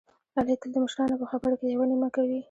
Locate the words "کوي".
2.15-2.39